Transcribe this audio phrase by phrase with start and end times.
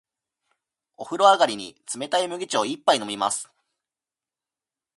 [0.97, 3.51] お風呂上がりに、冷たい麦茶を一杯飲みます。